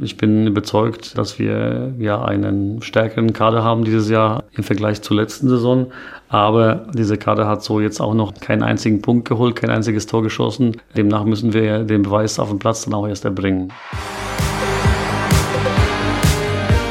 [0.00, 5.16] Ich bin überzeugt, dass wir ja einen stärkeren Kader haben dieses Jahr im Vergleich zur
[5.16, 5.88] letzten Saison.
[6.28, 10.22] Aber dieser Kader hat so jetzt auch noch keinen einzigen Punkt geholt, kein einziges Tor
[10.22, 10.76] geschossen.
[10.96, 13.72] Demnach müssen wir den Beweis auf dem Platz dann auch erst erbringen.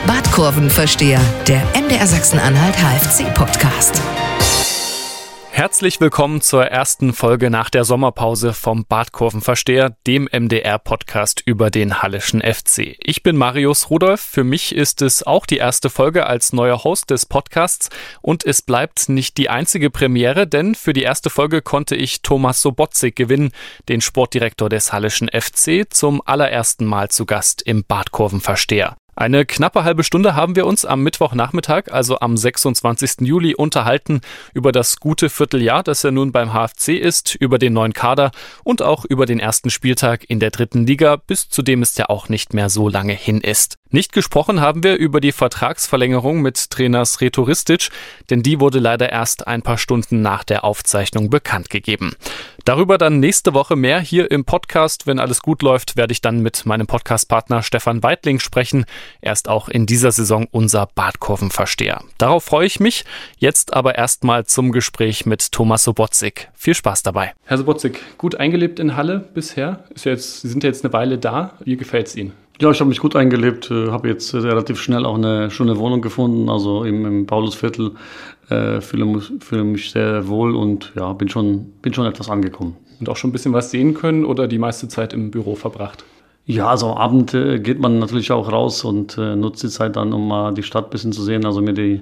[0.07, 4.16] Badkurvenversteher, der MDR Sachsen-Anhalt HFC-Podcast.
[5.57, 12.41] Herzlich willkommen zur ersten Folge nach der Sommerpause vom Badkurvenversteher, dem MDR-Podcast über den Hallischen
[12.41, 12.95] FC.
[12.99, 14.21] Ich bin Marius Rudolph.
[14.21, 17.89] Für mich ist es auch die erste Folge als neuer Host des Podcasts
[18.21, 22.61] und es bleibt nicht die einzige Premiere, denn für die erste Folge konnte ich Thomas
[22.61, 23.49] Sobotzig gewinnen,
[23.89, 28.95] den Sportdirektor des Hallischen FC, zum allerersten Mal zu Gast im Badkurvenversteher.
[29.19, 33.21] Eine knappe halbe Stunde haben wir uns am Mittwochnachmittag, also am 26.
[33.21, 34.21] Juli, unterhalten
[34.53, 38.29] über das gute Vierteljahr, das er nun beim HFC ist, über den neuen Kader
[38.63, 42.09] und auch über den ersten Spieltag in der dritten Liga, bis zu dem es ja
[42.09, 43.79] auch nicht mehr so lange hin ist.
[43.89, 47.89] Nicht gesprochen haben wir über die Vertragsverlängerung mit Trainers Retoristic,
[48.29, 52.13] denn die wurde leider erst ein paar Stunden nach der Aufzeichnung bekannt gegeben.
[52.65, 55.07] Darüber dann nächste Woche mehr hier im Podcast.
[55.07, 58.83] Wenn alles gut läuft, werde ich dann mit meinem Podcastpartner Stefan Weidling sprechen.
[59.21, 62.03] Er ist auch in dieser Saison unser Badkurvenversteher.
[62.17, 63.05] Darauf freue ich mich.
[63.37, 66.49] Jetzt aber erstmal zum Gespräch mit Thomas Sobotzig.
[66.55, 67.33] Viel Spaß dabei.
[67.45, 69.85] Herr Sobotzig, gut eingelebt in Halle bisher?
[69.91, 71.53] Ist ja jetzt, Sie sind ja jetzt eine Weile da.
[71.63, 72.33] Wie gefällt es Ihnen?
[72.59, 76.01] Ja, ich habe mich gut eingelebt, äh, habe jetzt relativ schnell auch eine schöne Wohnung
[76.01, 77.91] gefunden, also im, im Paulusviertel.
[78.49, 82.77] Äh, fühle, fühle mich sehr wohl und ja, bin schon, bin schon etwas angekommen.
[82.99, 86.03] Und auch schon ein bisschen was sehen können oder die meiste Zeit im Büro verbracht?
[86.45, 89.97] Ja, also am Abend äh, geht man natürlich auch raus und äh, nutzt die Zeit
[89.97, 92.01] dann, um mal die Stadt ein bisschen zu sehen, also mir die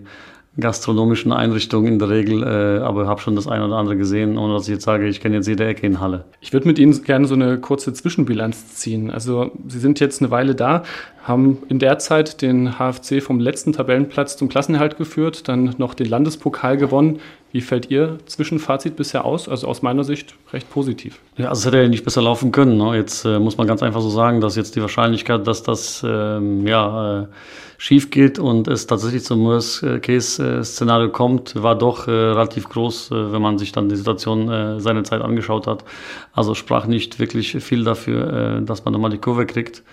[0.57, 4.53] gastronomischen Einrichtungen in der Regel, äh, aber habe schon das eine oder andere gesehen, ohne
[4.53, 6.25] dass ich jetzt sage, ich kenne jetzt jede Ecke in Halle.
[6.39, 9.11] Ich würde mit Ihnen gerne so eine kurze Zwischenbilanz ziehen.
[9.11, 10.83] Also Sie sind jetzt eine Weile da,
[11.25, 16.07] haben in der Zeit den HFC vom letzten Tabellenplatz zum Klassenerhalt geführt, dann noch den
[16.07, 17.19] Landespokal gewonnen.
[17.51, 19.49] Wie fällt Ihr Zwischenfazit bisher aus?
[19.49, 21.19] Also aus meiner Sicht recht positiv.
[21.37, 22.77] Ja, also es hätte ja nicht besser laufen können.
[22.77, 22.95] Ne?
[22.95, 26.67] Jetzt äh, muss man ganz einfach so sagen, dass jetzt die Wahrscheinlichkeit, dass das ähm,
[26.67, 27.27] ja äh,
[27.77, 33.41] schief geht und es tatsächlich zum Worst-Case-Szenario kommt, war doch äh, relativ groß, äh, wenn
[33.41, 35.83] man sich dann die Situation äh, seine Zeit angeschaut hat.
[36.33, 39.83] Also sprach nicht wirklich viel dafür, äh, dass man nochmal die Kurve kriegt.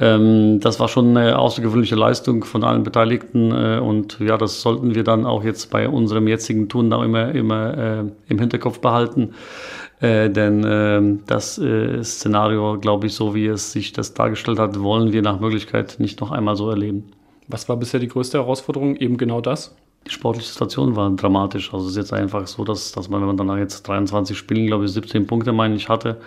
[0.00, 4.94] Ähm, das war schon eine außergewöhnliche Leistung von allen Beteiligten äh, und ja, das sollten
[4.94, 9.34] wir dann auch jetzt bei unserem jetzigen Tun auch immer, immer äh, im Hinterkopf behalten.
[10.00, 14.80] Äh, denn äh, das äh, Szenario, glaube ich, so wie es sich das dargestellt hat,
[14.80, 17.12] wollen wir nach Möglichkeit nicht noch einmal so erleben.
[17.46, 18.96] Was war bisher die größte Herausforderung?
[18.96, 19.76] Eben genau das?
[20.06, 21.72] Die sportliche Situation war dramatisch.
[21.72, 24.66] Also es ist jetzt einfach so, dass, dass man, wenn man dann jetzt 23 Spielen,
[24.66, 26.18] glaube ich, 17 Punkte, meine ich, hatte,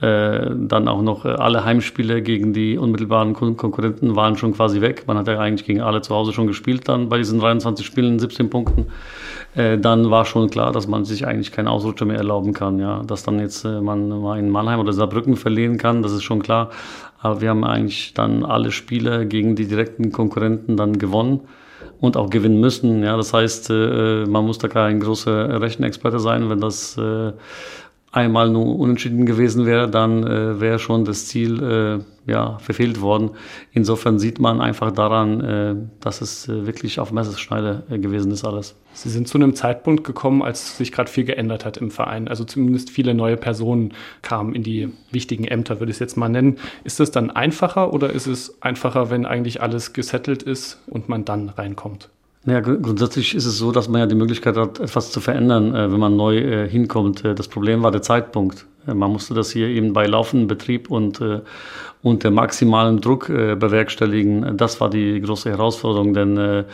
[0.00, 5.04] äh, dann auch noch äh, alle Heimspiele gegen die unmittelbaren Konkurrenten waren schon quasi weg.
[5.06, 8.18] Man hat ja eigentlich gegen alle zu Hause schon gespielt dann bei diesen 23 Spielen,
[8.18, 8.86] 17 Punkten.
[9.54, 12.80] Äh, dann war schon klar, dass man sich eigentlich keinen Ausrutscher mehr erlauben kann.
[12.80, 16.24] Ja, dass dann jetzt äh, man mal in Mannheim oder Saarbrücken verlieren kann, das ist
[16.24, 16.70] schon klar.
[17.20, 21.42] Aber wir haben eigentlich dann alle Spiele gegen die direkten Konkurrenten dann gewonnen
[22.02, 23.02] und auch gewinnen müssen.
[23.02, 27.32] Ja, das heißt, äh, man muss da kein großer Rechenexperte sein, wenn das äh,
[28.12, 33.30] einmal nur unentschieden gewesen wäre, dann äh, wäre schon das Ziel äh, ja, verfehlt worden.
[33.72, 38.44] Insofern sieht man einfach daran, äh, dass es äh, wirklich auf Messerschneide äh, gewesen ist
[38.44, 38.76] alles.
[38.92, 42.28] Sie sind zu einem Zeitpunkt gekommen, als sich gerade viel geändert hat im Verein.
[42.28, 46.28] Also zumindest viele neue Personen kamen in die wichtigen Ämter, würde ich es jetzt mal
[46.28, 46.58] nennen.
[46.84, 51.24] Ist es dann einfacher oder ist es einfacher, wenn eigentlich alles gesettelt ist und man
[51.24, 52.10] dann reinkommt?
[52.44, 55.92] Naja, grundsätzlich ist es so, dass man ja die Möglichkeit hat, etwas zu verändern, äh,
[55.92, 57.24] wenn man neu äh, hinkommt.
[57.24, 58.66] Äh, das Problem war der Zeitpunkt.
[58.84, 61.20] Man musste das hier eben bei laufendem Betrieb und
[62.02, 64.56] unter maximalem Druck bewerkstelligen.
[64.56, 66.64] Das war die große Herausforderung, denn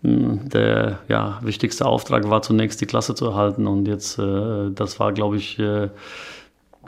[0.00, 5.38] der ja, wichtigste Auftrag war zunächst die Klasse zu erhalten und jetzt, das war, glaube
[5.38, 5.60] ich,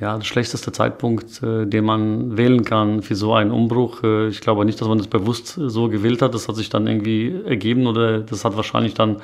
[0.00, 4.03] ja, der schlechteste Zeitpunkt, äh, den man wählen kann für so einen Umbruch.
[4.03, 6.34] Äh, ich glaube nicht, dass man das bewusst so gewählt hat.
[6.34, 9.16] Das hat sich dann irgendwie ergeben oder das hat wahrscheinlich dann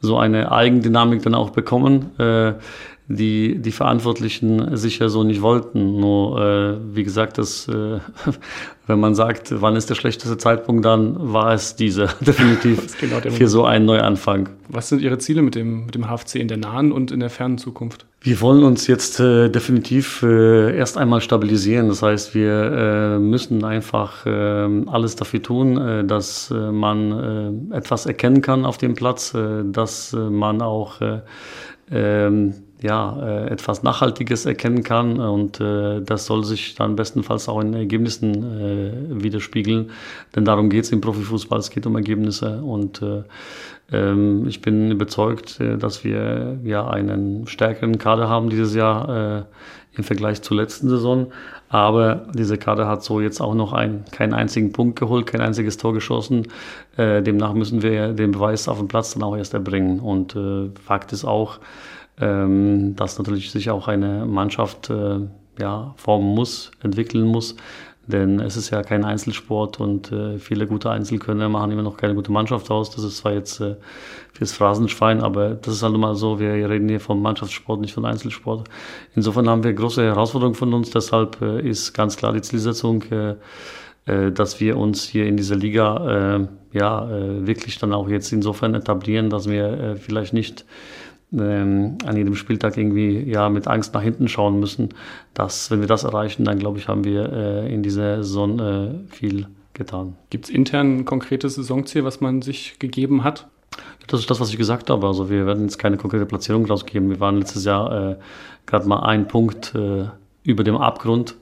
[0.00, 2.18] so eine Eigendynamik dann auch bekommen.
[2.18, 2.54] Äh,
[3.08, 6.00] die die Verantwortlichen sicher so nicht wollten.
[6.00, 8.00] Nur, äh, wie gesagt, das, äh,
[8.86, 13.48] wenn man sagt, wann ist der schlechteste Zeitpunkt, dann war es dieser definitiv genau für
[13.48, 14.48] so einen Neuanfang.
[14.68, 17.30] Was sind Ihre Ziele mit dem, mit dem HFC in der nahen und in der
[17.30, 18.06] fernen Zukunft?
[18.26, 21.86] Wir wollen uns jetzt äh, definitiv äh, erst einmal stabilisieren.
[21.86, 24.30] Das heißt, wir äh, müssen einfach äh,
[24.88, 29.32] alles dafür tun, äh, dass äh, man äh, etwas erkennen kann auf dem Platz,
[29.66, 31.20] dass man auch äh,
[31.92, 35.18] ähm, ja, etwas Nachhaltiges erkennen kann.
[35.18, 39.90] Und das soll sich dann bestenfalls auch in Ergebnissen widerspiegeln,
[40.34, 42.60] denn darum geht es im Profifußball, es geht um Ergebnisse.
[42.62, 43.24] Und ähm,
[43.88, 49.42] ich bin überzeugt, äh, dass wir ja einen stärkeren Kader haben dieses Jahr äh,
[49.96, 51.28] im Vergleich zur letzten Saison,
[51.68, 55.76] aber dieser Kader hat so jetzt auch noch ein, keinen einzigen Punkt geholt, kein einziges
[55.76, 56.48] Tor geschossen.
[56.96, 60.70] Äh, demnach müssen wir den Beweis auf dem Platz dann auch erst erbringen und äh,
[60.84, 61.58] Fakt ist auch,
[62.20, 65.20] ähm, dass natürlich sich auch eine Mannschaft äh,
[65.58, 67.56] ja, formen muss, entwickeln muss.
[68.06, 72.14] Denn es ist ja kein Einzelsport und äh, viele gute Einzelkönner machen immer noch keine
[72.14, 72.90] gute Mannschaft aus.
[72.90, 73.74] Das ist zwar jetzt äh,
[74.32, 76.38] fürs Phrasenschwein, aber das ist halt immer so.
[76.38, 78.68] Wir reden hier vom Mannschaftssport, nicht von Einzelsport.
[79.16, 80.90] Insofern haben wir große Herausforderungen von uns.
[80.90, 83.34] Deshalb äh, ist ganz klar die Zielsetzung, äh,
[84.06, 88.74] äh, dass wir uns hier in dieser Liga äh, ja wirklich dann auch jetzt insofern
[88.74, 90.66] etablieren, dass wir vielleicht nicht
[91.32, 94.90] ähm, an jedem Spieltag irgendwie ja mit Angst nach hinten schauen müssen.
[95.34, 98.90] Dass, wenn wir das erreichen, dann glaube ich, haben wir äh, in dieser Saison äh,
[99.10, 100.16] viel getan.
[100.30, 103.46] Gibt es intern ein konkretes Saisonziel, was man sich gegeben hat?
[104.06, 105.06] Das ist das, was ich gesagt habe.
[105.06, 107.10] Also wir werden jetzt keine konkrete Platzierung rausgeben.
[107.10, 108.16] Wir waren letztes Jahr äh,
[108.64, 110.04] gerade mal ein Punkt äh,
[110.44, 111.36] über dem Abgrund.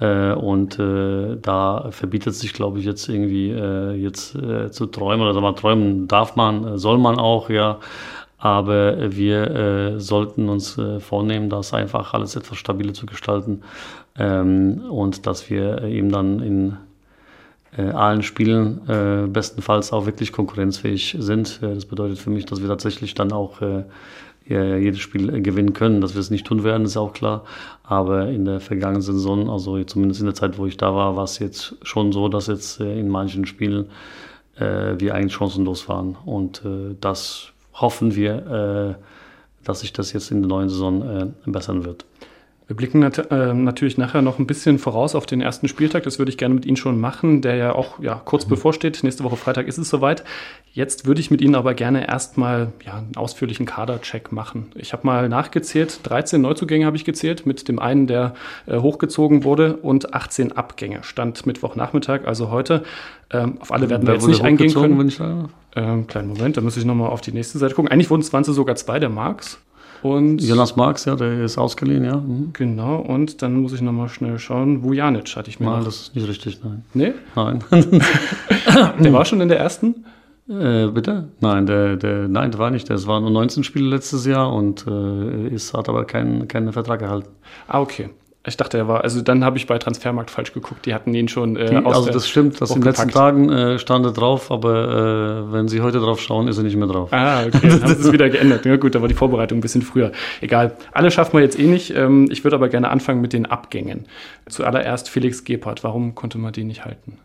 [0.00, 5.54] Äh, und äh, da verbietet sich, glaube ich, jetzt irgendwie jetzt zu träumen oder mal
[5.54, 7.78] träumen darf man, soll man auch, ja.
[8.44, 13.62] Aber wir äh, sollten uns äh, vornehmen, das einfach alles etwas stabiler zu gestalten
[14.18, 16.76] ähm, und dass wir eben dann in
[17.78, 21.60] äh, allen Spielen äh, bestenfalls auch wirklich konkurrenzfähig sind.
[21.62, 23.84] Äh, das bedeutet für mich, dass wir tatsächlich dann auch äh,
[24.46, 26.02] jedes Spiel gewinnen können.
[26.02, 27.44] Dass wir es nicht tun werden, ist auch klar.
[27.82, 31.24] Aber in der vergangenen Saison, also zumindest in der Zeit, wo ich da war, war
[31.24, 33.86] es jetzt schon so, dass jetzt in manchen Spielen
[34.56, 36.16] wir eigentlich chancenlos waren.
[36.26, 36.62] Und
[37.00, 42.04] das hoffen wir, äh, dass sich das jetzt in der neuen Saison äh, bessern wird.
[42.66, 46.04] Wir blicken nat äh, natürlich nachher noch ein bisschen voraus auf den ersten Spieltag.
[46.04, 48.50] Das würde ich gerne mit Ihnen schon machen, der ja auch ja, kurz mhm.
[48.50, 49.02] bevorsteht.
[49.02, 50.24] Nächste Woche Freitag ist es soweit.
[50.72, 54.72] Jetzt würde ich mit Ihnen aber gerne erstmal ja, einen ausführlichen Kadercheck machen.
[54.76, 56.00] Ich habe mal nachgezählt.
[56.04, 58.32] 13 Neuzugänge habe ich gezählt, mit dem einen, der
[58.64, 61.02] äh, hochgezogen wurde, und 18 Abgänge.
[61.02, 62.82] Stand Mittwochnachmittag, also heute.
[63.30, 64.98] Ähm, auf alle werden wir jetzt nicht eingehen können.
[64.98, 65.20] Wenn ich
[65.76, 67.90] ähm, kleinen Moment, da muss ich nochmal auf die nächste Seite gucken.
[67.90, 69.58] Eigentlich wurden es 20 sogar zwei, der Marx.
[70.04, 72.16] Und Jonas Marx, ja, der ist ausgeliehen, ja.
[72.16, 72.50] Mhm.
[72.52, 74.82] Genau, und dann muss ich nochmal schnell schauen.
[74.82, 75.86] Vujanic hatte ich mir Nein, noch.
[75.86, 76.84] das ist nicht richtig, nein.
[76.92, 77.14] Nee?
[77.34, 77.64] Nein.
[79.00, 80.04] der war schon in der ersten?
[80.46, 81.30] Äh, bitte?
[81.40, 82.90] Nein, der, der, nein, der war nicht.
[82.90, 87.00] Es waren nur 19 Spiele letztes Jahr und äh, ist, hat aber keinen, keinen Vertrag
[87.00, 87.30] erhalten.
[87.66, 88.10] Ah, okay.
[88.46, 90.84] Ich dachte, er war, also dann habe ich bei Transfermarkt falsch geguckt.
[90.84, 93.78] Die hatten ihn schon äh, die, Also das stimmt, das in den letzten Tagen äh,
[93.78, 97.10] stand er drauf, aber äh, wenn Sie heute drauf schauen, ist er nicht mehr drauf.
[97.10, 98.66] Ah, okay, dann haben Sie es wieder geändert.
[98.66, 100.12] Ja gut, da war die Vorbereitung ein bisschen früher.
[100.42, 101.96] Egal, alle schaffen wir jetzt eh nicht.
[101.96, 104.04] Ähm, ich würde aber gerne anfangen mit den Abgängen.
[104.46, 105.82] Zuallererst Felix Gebhardt.
[105.82, 107.16] Warum konnte man den nicht halten?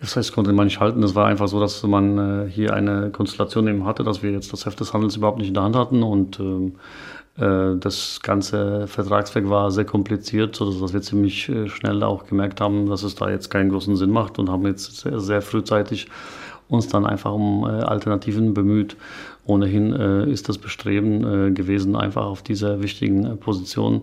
[0.00, 1.02] Das heißt, konnte man nicht halten.
[1.02, 4.52] Es war einfach so, dass man äh, hier eine Konstellation eben hatte, dass wir jetzt
[4.52, 8.88] das Heft des Handels überhaupt nicht in der Hand hatten und ähm, äh, das ganze
[8.88, 13.30] Vertragswerk war sehr kompliziert, sodass wir ziemlich äh, schnell auch gemerkt haben, dass es da
[13.30, 16.08] jetzt keinen großen Sinn macht und haben jetzt sehr, sehr frühzeitig
[16.68, 18.96] uns dann einfach um äh, Alternativen bemüht.
[19.46, 24.02] Ohnehin ist das Bestreben gewesen, einfach auf dieser wichtigen Position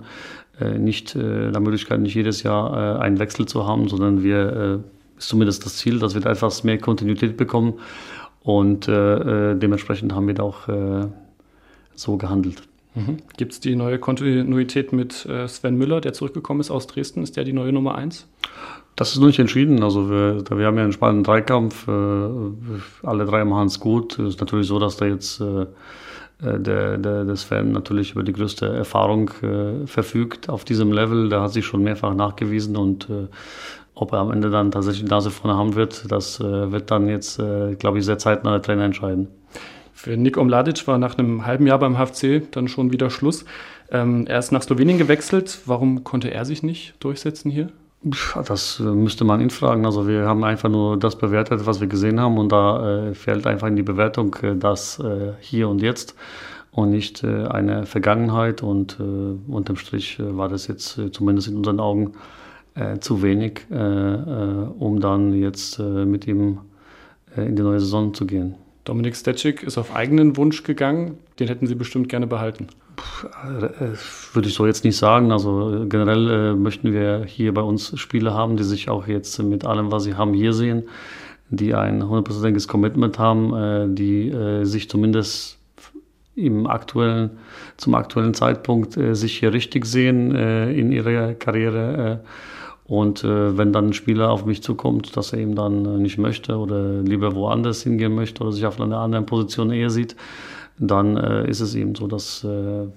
[0.60, 4.82] nicht der Möglichkeit, nicht jedes Jahr einen Wechsel zu haben, sondern wir
[5.20, 7.76] ist zumindest das Ziel, dass wir da etwas mehr Kontinuität bekommen
[8.42, 10.68] und dementsprechend haben wir da auch
[11.94, 12.64] so gehandelt.
[12.96, 13.18] Mhm.
[13.38, 17.24] Gibt es die neue Kontinuität mit äh, Sven Müller, der zurückgekommen ist aus Dresden?
[17.24, 18.28] Ist der die neue Nummer 1?
[18.96, 19.84] Das ist noch nicht entschieden.
[19.84, 21.88] Also wir, wir haben ja einen spannenden Dreikampf.
[21.88, 21.92] Äh,
[23.04, 24.18] alle drei machen es gut.
[24.18, 25.66] Es ist natürlich so, dass da jetzt äh,
[26.42, 31.30] äh, der, der, der Sven natürlich über die größte Erfahrung äh, verfügt auf diesem Level.
[31.30, 33.28] Da hat sich schon mehrfach nachgewiesen und äh,
[33.94, 37.38] ob er am Ende dann tatsächlich die Nase vorne haben wird, das wird dann jetzt,
[37.80, 39.30] glaube ich, sehr zeitnah der Trainer entscheiden.
[40.06, 43.44] Für Nick Omladic war nach einem halben Jahr beim HFC dann schon wieder Schluss.
[43.90, 45.62] Ähm, er ist nach Slowenien gewechselt.
[45.66, 47.70] Warum konnte er sich nicht durchsetzen hier?
[48.46, 49.84] Das äh, müsste man ihn fragen.
[49.84, 53.48] Also wir haben einfach nur das bewertet, was wir gesehen haben und da äh, fällt
[53.48, 56.14] einfach in die Bewertung äh, das äh, hier und jetzt
[56.70, 61.80] und nicht äh, eine Vergangenheit und äh, unterm Strich war das jetzt zumindest in unseren
[61.80, 62.12] Augen
[63.00, 66.60] zu wenig, um dann jetzt mit ihm
[67.38, 68.56] in die neue Saison zu gehen.
[68.86, 71.18] Dominik Stetschik ist auf eigenen Wunsch gegangen.
[71.40, 72.68] Den hätten Sie bestimmt gerne behalten.
[73.44, 73.98] Äh,
[74.34, 75.32] würde ich so jetzt nicht sagen.
[75.32, 79.66] Also generell äh, möchten wir hier bei uns Spieler haben, die sich auch jetzt mit
[79.66, 80.84] allem, was sie haben, hier sehen,
[81.50, 85.58] die ein hundertprozentiges Commitment haben, äh, die äh, sich zumindest
[86.36, 87.32] im aktuellen,
[87.78, 92.22] zum aktuellen Zeitpunkt äh, sich hier richtig sehen äh, in ihrer Karriere.
[92.88, 96.20] Und äh, wenn dann ein Spieler auf mich zukommt, dass er eben dann äh, nicht
[96.20, 100.16] möchte oder lieber woanders hingehen möchte oder sich auf einer anderen Position eher sieht,
[100.78, 102.88] dann äh, ist es eben so, dass, äh,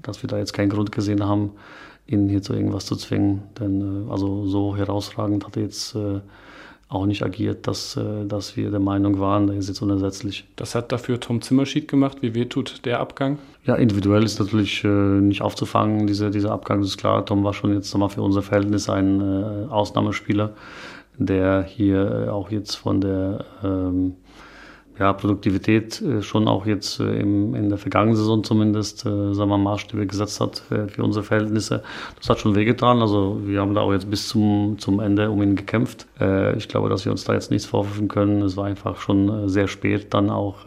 [0.00, 1.52] dass wir da jetzt keinen Grund gesehen haben,
[2.06, 3.42] ihn hier zu irgendwas zu zwingen.
[3.58, 6.20] Denn äh, also so herausragend hat er jetzt äh,
[6.92, 10.44] auch nicht agiert, dass, äh, dass wir der Meinung waren, er ist jetzt unersetzlich.
[10.56, 12.18] Das hat dafür Tom Zimmerschied gemacht.
[12.20, 13.38] Wie weh tut der Abgang?
[13.64, 17.24] Ja, individuell ist natürlich äh, nicht aufzufangen, diese, dieser Abgang, das ist klar.
[17.24, 20.52] Tom war schon jetzt mal für unser Verhältnis ein äh, Ausnahmespieler,
[21.18, 24.14] der hier auch jetzt von der ähm,
[24.98, 29.50] ja, Produktivität äh, schon auch jetzt äh, im, in der vergangenen Saison zumindest, äh, sagen
[29.50, 31.82] wir mal, Maßstäbe gesetzt hat für, für unsere Verhältnisse.
[32.18, 33.00] Das hat schon wehgetan.
[33.00, 36.06] Also wir haben da auch jetzt bis zum, zum Ende um ihn gekämpft.
[36.56, 38.42] Ich glaube, dass wir uns da jetzt nichts vorwerfen können.
[38.42, 40.66] Es war einfach schon sehr spät dann auch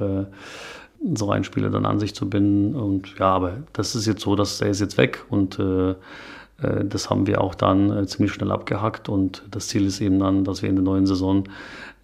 [1.14, 2.76] so einen Spieler dann an sich zu binden.
[2.76, 5.96] Und ja, aber das ist jetzt so, dass er ist jetzt weg und äh,
[6.86, 10.62] das haben wir auch dann ziemlich schnell abgehackt und das Ziel ist eben dann, dass
[10.62, 11.44] wir in der neuen Saison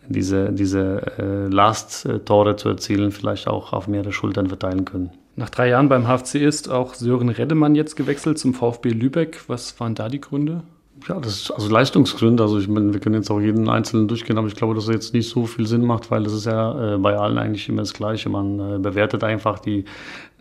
[0.07, 5.11] diese, diese äh, Last-Tore zu erzielen, vielleicht auch auf mehrere Schultern verteilen können.
[5.35, 9.41] Nach drei Jahren beim HFC ist auch Sören Reddemann jetzt gewechselt zum VfB Lübeck.
[9.47, 10.63] Was waren da die Gründe?
[11.07, 12.43] Ja, das ist also Leistungsgründe.
[12.43, 14.93] Also ich meine, wir können jetzt auch jeden einzelnen durchgehen, aber ich glaube, dass es
[14.93, 17.81] jetzt nicht so viel Sinn macht, weil das ist ja äh, bei allen eigentlich immer
[17.81, 18.29] das Gleiche.
[18.29, 19.85] Man äh, bewertet einfach die,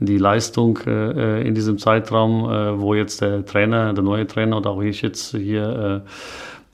[0.01, 4.71] die Leistung äh, in diesem Zeitraum, äh, wo jetzt der Trainer, der neue Trainer oder
[4.71, 6.03] auch ich jetzt hier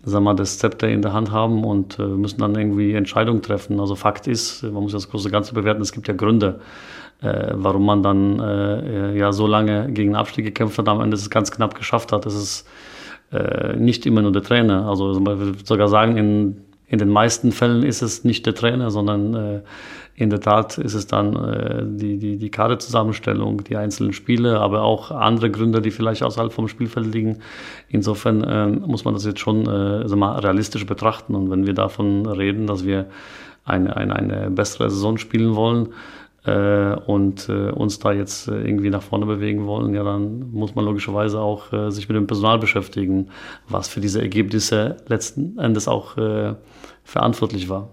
[0.07, 3.81] sagen wir, das Zepter in der Hand haben und äh, müssen dann irgendwie Entscheidungen treffen.
[3.81, 6.61] Also Fakt ist, man muss das große Ganze bewerten, es gibt ja Gründe,
[7.23, 11.29] äh, warum man dann äh, ja so lange gegen Abstieg gekämpft hat, am Ende es
[11.29, 12.25] ganz knapp geschafft hat.
[12.25, 12.69] Das ist
[13.33, 14.87] äh, nicht immer nur der Trainer.
[14.87, 18.91] Also ich würde sogar sagen, in, in den meisten Fällen ist es nicht der Trainer,
[18.91, 19.61] sondern äh,
[20.15, 24.83] in der Tat ist es dann äh, die, die, die Kaderzusammenstellung, die einzelnen Spiele, aber
[24.83, 27.39] auch andere Gründe, die vielleicht außerhalb vom Spielfeld liegen.
[27.89, 31.35] Insofern äh, muss man das jetzt schon äh, mal, realistisch betrachten.
[31.35, 33.07] Und wenn wir davon reden, dass wir
[33.65, 35.89] eine, eine, eine bessere Saison spielen wollen,
[36.51, 40.85] und äh, uns da jetzt äh, irgendwie nach vorne bewegen wollen, ja, dann muss man
[40.85, 43.29] logischerweise auch äh, sich mit dem Personal beschäftigen,
[43.69, 46.55] was für diese Ergebnisse letzten Endes auch äh,
[47.05, 47.89] verantwortlich war.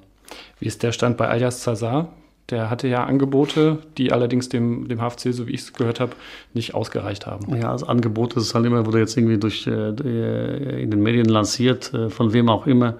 [0.60, 2.10] Wie ist der Stand bei Alias Zazar?
[2.50, 6.12] Der hatte ja Angebote, die allerdings dem, dem HFC, so wie ich es gehört habe,
[6.54, 7.56] nicht ausgereicht haben.
[7.56, 11.94] Ja, also Angebote ist halt immer, wurde jetzt irgendwie durch, äh, in den Medien lanciert,
[11.94, 12.96] äh, von wem auch immer.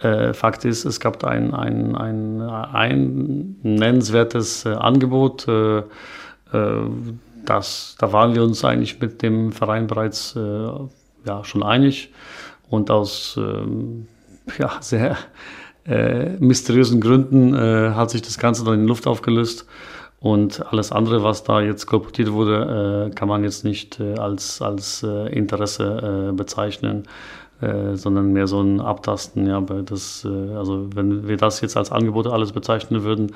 [0.00, 5.46] Äh, Fakt ist, es gab ein, ein, ein, ein nennenswertes äh, Angebot.
[5.48, 5.84] Äh, äh,
[7.44, 12.12] das, da waren wir uns eigentlich mit dem Verein bereits ja, schon einig.
[12.68, 14.06] Und aus ähm,
[14.58, 15.16] ja, sehr
[15.86, 19.66] äh, mysteriösen Gründen äh, hat sich das Ganze dann in Luft aufgelöst.
[20.20, 24.60] Und alles andere, was da jetzt kolportiert wurde, äh, kann man jetzt nicht äh, als,
[24.60, 27.04] als äh, Interesse äh, bezeichnen,
[27.60, 29.46] äh, sondern mehr so ein Abtasten.
[29.46, 33.32] Ja, aber das, äh, also wenn wir das jetzt als Angebote alles bezeichnen würden,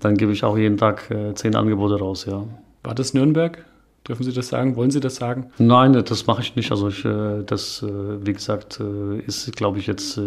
[0.00, 2.44] dann gebe ich auch jeden Tag äh, zehn Angebote raus, ja.
[2.82, 3.64] War das Nürnberg?
[4.08, 4.76] Dürfen Sie das sagen?
[4.76, 5.50] Wollen Sie das sagen?
[5.58, 6.70] Nein, das mache ich nicht.
[6.70, 8.80] Also ich, äh, das, äh, wie gesagt,
[9.26, 10.20] ist, glaube ich, jetzt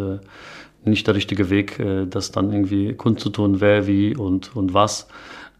[0.86, 5.08] nicht der richtige Weg, das dann irgendwie kundzutun, wer, wie und, und was.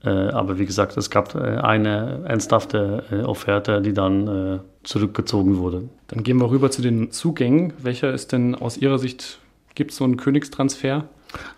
[0.04, 5.90] Äh, aber wie gesagt, es gab äh, eine ernsthafte Offerte, die dann zurückgezogen wurde.
[6.08, 7.74] Dann gehen wir rüber zu den Zugängen.
[7.82, 9.40] Welcher ist denn aus Ihrer Sicht,
[9.76, 11.04] gibt es so einen Königstransfer?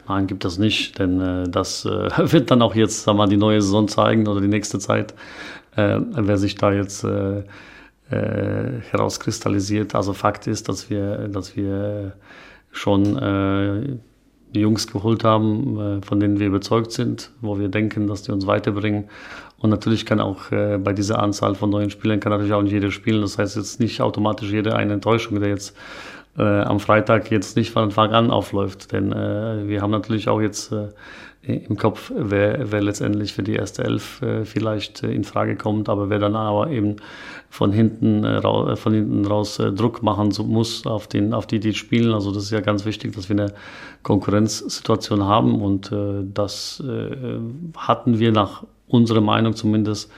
[0.08, 1.86] Nein, gibt es nicht, denn das
[2.18, 5.14] wird dann auch jetzt sagen wir, die neue Saison zeigen oder die nächste Zeit,
[5.76, 7.08] wer sich da jetzt
[8.10, 9.96] herauskristallisiert.
[9.96, 12.14] Also Fakt ist, dass wir, dass wir
[12.74, 14.02] schon
[14.54, 18.32] äh, Jungs geholt haben, äh, von denen wir überzeugt sind, wo wir denken, dass die
[18.32, 19.10] uns weiterbringen.
[19.58, 22.74] Und natürlich kann auch äh, bei dieser Anzahl von neuen Spielern kann natürlich auch nicht
[22.74, 23.22] jeder spielen.
[23.22, 25.76] Das heißt jetzt nicht automatisch jede eine Enttäuschung, der jetzt
[26.38, 28.92] äh, am Freitag jetzt nicht von Anfang an aufläuft.
[28.92, 30.74] Denn wir haben natürlich auch jetzt
[31.44, 35.90] im Kopf, wer, wer letztendlich für die erste Elf äh, vielleicht äh, in Frage kommt,
[35.90, 36.98] aber wer dann aber eben
[37.50, 41.60] von hinten, äh, ra von hinten raus äh, Druck machen muss auf, den, auf die,
[41.60, 42.14] die spielen.
[42.14, 43.54] Also das ist ja ganz wichtig, dass wir eine
[44.04, 47.40] Konkurrenzsituation haben und äh, das äh,
[47.76, 50.12] hatten wir nach unserer Meinung zumindest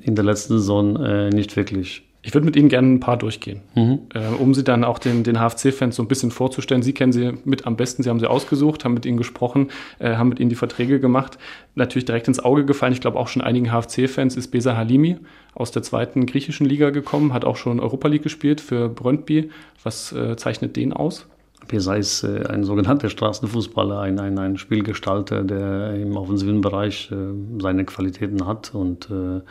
[0.00, 2.02] in der letzten Saison nicht wirklich.
[2.26, 4.00] Ich würde mit Ihnen gerne ein paar durchgehen, mhm.
[4.12, 6.82] äh, um Sie dann auch den, den HFC-Fans so ein bisschen vorzustellen.
[6.82, 9.68] Sie kennen sie mit am besten, Sie haben sie ausgesucht, haben mit ihnen gesprochen,
[10.00, 11.38] äh, haben mit ihnen die Verträge gemacht.
[11.76, 15.18] Natürlich direkt ins Auge gefallen, ich glaube auch schon einigen HFC-Fans, ist Besa Halimi
[15.54, 19.50] aus der zweiten griechischen Liga gekommen, hat auch schon Europa League gespielt für Brøndby.
[19.84, 21.26] Was äh, zeichnet den aus?
[21.68, 27.16] Pesa ist äh, ein sogenannter Straßenfußballer, ein, ein, ein Spielgestalter, der im offensiven Bereich äh,
[27.60, 29.42] seine Qualitäten hat und äh,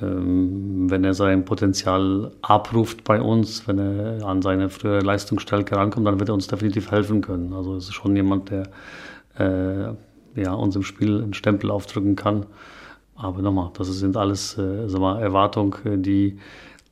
[0.00, 6.18] wenn er sein Potenzial abruft bei uns, wenn er an seine frühere Leistungsstärke rankommt, dann
[6.18, 7.54] wird er uns definitiv helfen können.
[7.54, 8.68] Also es ist schon jemand, der
[9.38, 9.94] äh,
[10.40, 12.44] ja, uns im Spiel einen Stempel aufdrücken kann.
[13.14, 16.38] Aber nochmal, das sind alles äh, mal, Erwartungen, die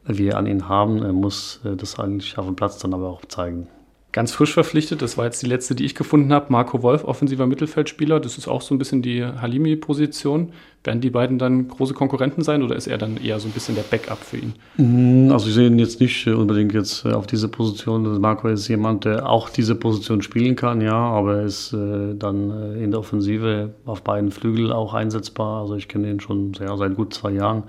[0.06, 1.02] wir an ihn haben.
[1.02, 3.68] Er muss äh, das eigentlich auf dem Platz dann aber auch zeigen
[4.14, 5.02] ganz frisch verpflichtet.
[5.02, 6.47] Das war jetzt die letzte, die ich gefunden habe.
[6.49, 8.21] Marco Wolf, offensiver Mittelfeldspieler.
[8.21, 10.52] Das ist auch so ein bisschen die Halimi-Position.
[10.85, 13.75] Werden die beiden dann große Konkurrenten sein oder ist er dann eher so ein bisschen
[13.75, 14.52] der Backup für ihn?
[14.76, 18.21] Mm, also ich sehe ihn jetzt nicht unbedingt jetzt äh, auf diese Position.
[18.21, 22.50] Marco ist jemand, der auch diese Position spielen kann, ja, aber er ist äh, dann
[22.50, 25.62] äh, in der Offensive auf beiden Flügeln auch einsetzbar.
[25.62, 27.64] Also ich kenne ihn schon ja, seit gut zwei Jahren,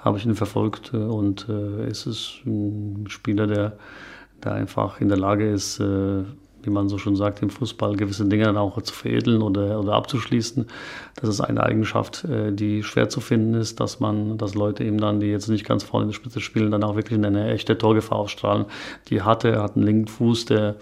[0.00, 3.76] habe ich ihn verfolgt und äh, es ist ein Spieler, der
[4.44, 6.24] der einfach in der Lage ist, äh,
[6.62, 9.94] wie man so schon sagt, im Fußball gewisse Dinge dann auch zu veredeln oder, oder
[9.94, 10.66] abzuschließen.
[11.16, 14.98] Das ist eine Eigenschaft, äh, die schwer zu finden ist, dass man, dass Leute eben
[14.98, 17.78] dann, die jetzt nicht ganz vorne in der Spitze spielen, dann auch wirklich eine echte
[17.78, 18.66] Torgefahr ausstrahlen.
[19.08, 20.76] Die hatte, hat einen linken Fuß, der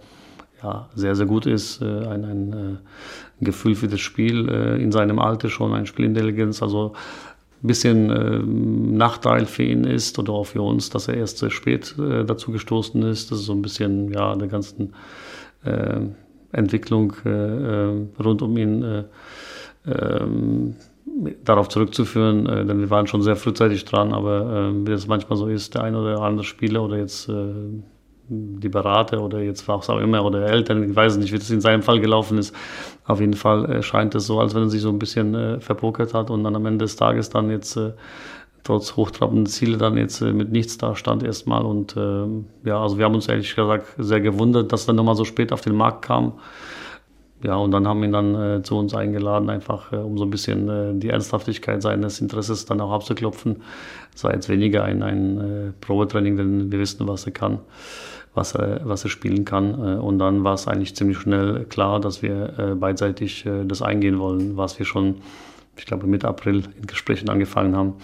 [0.62, 2.78] ja, sehr, sehr gut ist, äh, ein, ein, ein
[3.40, 6.92] Gefühl für das Spiel in seinem Alter schon, ein Spielintelligenz, also
[7.62, 8.38] bisschen äh,
[8.96, 12.52] Nachteil für ihn ist oder auch für uns, dass er erst sehr spät äh, dazu
[12.52, 13.30] gestoßen ist.
[13.30, 14.94] Das ist so ein bisschen ja der ganzen
[15.64, 16.00] äh,
[16.52, 19.04] Entwicklung äh, äh, rund um ihn äh,
[19.86, 20.76] ähm,
[21.44, 25.74] darauf zurückzuführen, denn wir waren schon sehr frühzeitig dran, aber wie es manchmal so ist,
[25.74, 27.28] der ein oder andere Spieler oder jetzt
[28.30, 31.60] die Berater oder jetzt was auch immer oder Eltern, ich weiß nicht, wie das in
[31.60, 32.54] seinem Fall gelaufen ist.
[33.04, 35.60] Auf jeden Fall äh, scheint es so, als wenn er sich so ein bisschen äh,
[35.60, 37.92] verpokert hat und dann am Ende des Tages dann jetzt äh,
[38.62, 41.64] trotz hochtrabenden Ziele dann jetzt äh, mit nichts da stand erstmal.
[41.64, 42.26] Und äh,
[42.64, 45.60] ja, also wir haben uns ehrlich gesagt sehr gewundert, dass er nochmal so spät auf
[45.60, 46.34] den Markt kam.
[47.42, 50.30] Ja, und dann haben ihn dann äh, zu uns eingeladen, einfach äh, um so ein
[50.30, 53.62] bisschen die Ernsthaftigkeit seines Interesses dann auch abzuklopfen.
[54.14, 57.60] Es war jetzt weniger ein, ein Probetraining, denn wir wissen, was er kann
[58.34, 59.74] was er, was er spielen kann.
[59.74, 63.82] Äh, und dann war es eigentlich ziemlich schnell klar, dass wir äh, beidseitig äh, das
[63.82, 65.16] eingehen wollen, was wir schon,
[65.76, 67.94] ich glaube, Mitte April in Gesprächen angefangen haben.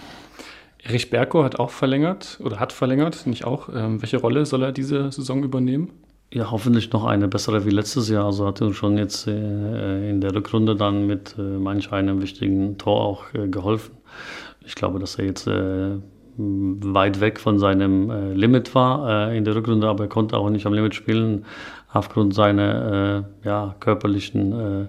[0.82, 3.68] Erich Berko hat auch verlängert oder hat verlängert, nicht auch.
[3.74, 5.90] Ähm, welche Rolle soll er diese Saison übernehmen?
[6.32, 8.24] Ja, hoffentlich noch eine bessere wie letztes Jahr.
[8.24, 13.00] Also hat er uns schon jetzt in der Rückrunde dann mit manch einem wichtigen Tor
[13.00, 13.94] auch geholfen.
[14.64, 15.48] Ich glaube, dass er jetzt
[16.38, 20.50] weit weg von seinem äh, Limit war äh, in der Rückrunde, aber er konnte auch
[20.50, 21.44] nicht am Limit spielen
[21.92, 24.88] aufgrund seiner äh, ja, körperlichen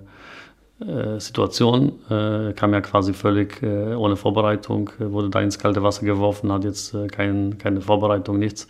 [0.79, 1.93] äh, äh, Situation.
[2.09, 6.95] Er kam ja quasi völlig ohne Vorbereitung, wurde da ins kalte Wasser geworfen, hat jetzt
[7.11, 8.67] kein, keine Vorbereitung, nichts.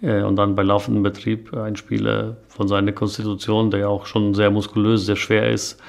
[0.00, 4.50] Und dann bei laufendem Betrieb ein Spieler von seiner Konstitution, der ja auch schon sehr
[4.50, 5.80] muskulös, sehr schwer ist,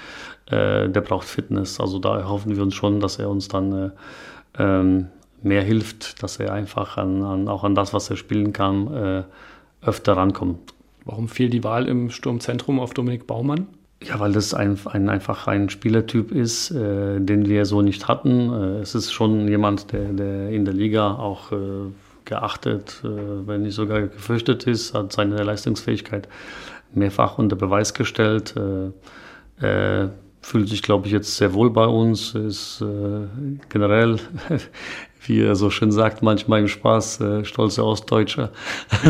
[0.51, 1.79] der braucht Fitness.
[1.79, 3.91] Also da hoffen wir uns schon, dass er uns dann
[4.59, 5.07] ähm,
[5.43, 9.23] mehr hilft, dass er einfach an, an, auch an das, was er spielen kann, äh,
[9.81, 10.73] öfter rankommt.
[11.05, 13.67] Warum fiel die Wahl im Sturmzentrum auf Dominik Baumann?
[14.01, 18.51] Ja, weil das ein, ein, einfach ein Spielertyp ist, äh, den wir so nicht hatten.
[18.51, 21.55] Äh, es ist schon jemand, der, der in der Liga auch äh,
[22.25, 23.07] geachtet, äh,
[23.47, 26.27] wenn nicht sogar gefürchtet ist, hat seine Leistungsfähigkeit
[26.93, 28.55] mehrfach unter Beweis gestellt.
[29.61, 30.07] Äh,
[30.43, 33.27] fühlt sich, glaube ich, jetzt sehr wohl bei uns, ist äh,
[33.69, 34.17] generell
[35.27, 38.51] wie er so schön sagt, manchmal im Spaß, äh, stolze Ostdeutscher.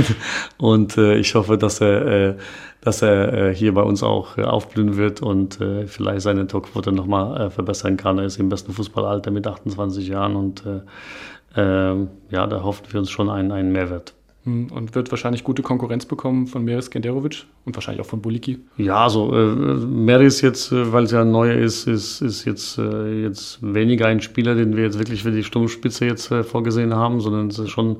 [0.58, 2.36] und äh, ich hoffe, dass er, äh,
[2.82, 6.92] dass er äh, hier bei uns auch äh, aufblühen wird und äh, vielleicht seine Torquote
[6.92, 8.18] nochmal äh, verbessern kann.
[8.18, 13.00] Er ist im besten Fußballalter mit 28 Jahren und äh, äh, ja, da hoffen wir
[13.00, 14.14] uns schon einen, einen Mehrwert.
[14.46, 18.60] Hm, und wird wahrscheinlich gute Konkurrenz bekommen von Meris Genderovic und wahrscheinlich auch von Buliki.
[18.76, 22.78] Ja, also äh, Meris jetzt, äh, weil es ja ein neuer ist, ist, ist jetzt,
[22.78, 26.94] äh, jetzt weniger ein Spieler, den wir jetzt wirklich für die Sturmspitze jetzt äh, vorgesehen
[26.94, 27.98] haben, sondern es ist schon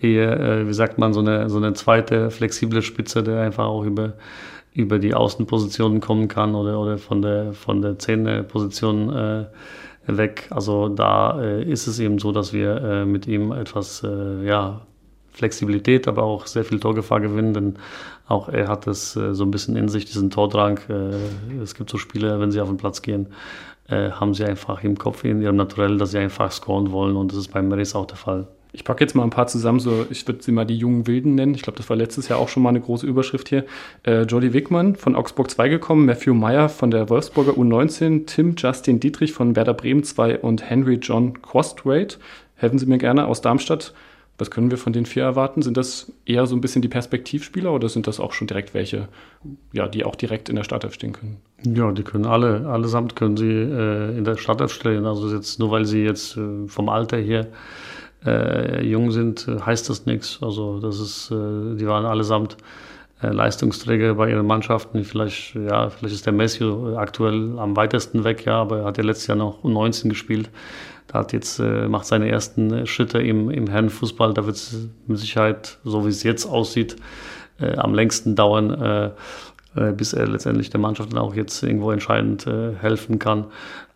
[0.00, 3.84] eher, äh, wie sagt man, so eine, so eine zweite flexible Spitze, der einfach auch
[3.84, 4.14] über,
[4.72, 9.44] über die Außenpositionen kommen kann oder, oder von der, von der Zehnerposition äh,
[10.06, 10.46] weg.
[10.48, 14.80] Also da äh, ist es eben so, dass wir äh, mit ihm etwas, äh, ja,
[15.32, 17.76] Flexibilität, aber auch sehr viel Torgefahr gewinnen, denn
[18.28, 20.78] auch er hat es äh, so ein bisschen in sich, diesen Tordrang.
[20.88, 23.28] Äh, es gibt so Spiele, wenn sie auf den Platz gehen,
[23.88, 27.32] äh, haben sie einfach im Kopf, in ihrem Naturell, dass sie einfach scoren wollen und
[27.32, 28.46] das ist beim Meris auch der Fall.
[28.74, 31.34] Ich packe jetzt mal ein paar zusammen, so ich würde sie mal die jungen Wilden
[31.34, 31.54] nennen.
[31.54, 33.66] Ich glaube, das war letztes Jahr auch schon mal eine große Überschrift hier.
[34.02, 38.98] Äh, Jody Wickmann von Augsburg 2 gekommen, Matthew Meyer von der Wolfsburger U19, Tim Justin
[38.98, 42.16] Dietrich von Werder Bremen 2 und Henry John Quastwaite.
[42.56, 43.92] Helfen Sie mir gerne aus Darmstadt
[44.38, 45.62] Was können wir von den vier erwarten?
[45.62, 49.08] Sind das eher so ein bisschen die Perspektivspieler oder sind das auch schon direkt welche,
[49.72, 51.36] ja, die auch direkt in der Startelf stehen können?
[51.64, 55.06] Ja, die können alle, allesamt können sie äh, in der Startelf stehen.
[55.06, 57.48] Also jetzt nur weil sie jetzt äh, vom Alter her
[58.24, 60.38] äh, jung sind, äh, heißt das nichts.
[60.42, 62.56] Also das ist, äh, die waren allesamt
[63.22, 65.04] äh, Leistungsträger bei ihren Mannschaften.
[65.04, 66.64] Vielleicht, ja, vielleicht ist der Messi
[66.96, 70.50] aktuell am weitesten weg, ja, aber er hat ja letztes Jahr noch um 19 gespielt.
[71.12, 74.32] Da hat jetzt, äh, macht seine ersten Schritte im, im Herrenfußball.
[74.34, 76.96] Da wird es mit Sicherheit, so wie es jetzt aussieht,
[77.60, 79.10] äh, am längsten dauern, äh,
[79.76, 83.46] äh, bis er letztendlich der Mannschaft dann auch jetzt irgendwo entscheidend äh, helfen kann.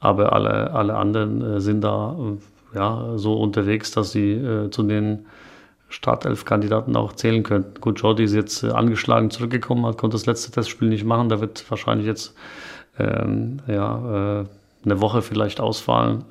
[0.01, 2.17] Aber alle, alle anderen sind da
[2.75, 5.25] ja, so unterwegs, dass sie zu den
[5.89, 7.81] Startelf-Kandidaten auch zählen könnten.
[7.81, 11.29] Gut, Jordi ist jetzt äh, angeschlagen zurückgekommen, hat, konnte das letzte Testspiel nicht machen.
[11.29, 12.35] Da wird wahrscheinlich jetzt
[12.99, 14.45] ähm, ja, äh,
[14.85, 16.25] eine Woche vielleicht ausfallen.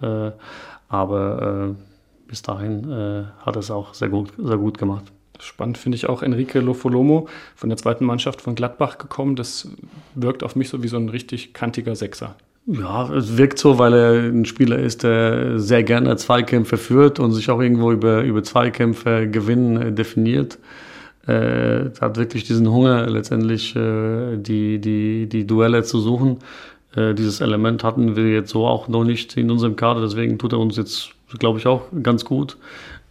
[0.89, 5.11] Aber äh, bis dahin äh, hat er es auch sehr gut, sehr gut gemacht.
[5.39, 9.35] Spannend finde ich auch Enrique Lofolomo von der zweiten Mannschaft von Gladbach gekommen.
[9.35, 9.69] Das
[10.15, 12.35] wirkt auf mich so wie so ein richtig kantiger Sechser.
[12.67, 17.31] Ja, es wirkt so, weil er ein Spieler ist, der sehr gerne Zweikämpfe führt und
[17.31, 20.57] sich auch irgendwo über, über Zweikämpfe gewinnen äh, definiert.
[21.27, 26.37] Äh, hat wirklich diesen Hunger, letztendlich äh, die, die, die Duelle zu suchen.
[26.95, 30.53] Äh, dieses Element hatten wir jetzt so auch noch nicht in unserem Kader, deswegen tut
[30.53, 32.57] er uns jetzt, glaube ich, auch ganz gut,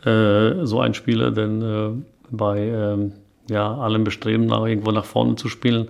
[0.04, 1.90] äh, so ein Spieler, denn äh,
[2.30, 3.12] bei ähm,
[3.48, 5.88] ja, allem Bestreben, nach, irgendwo nach vorne zu spielen,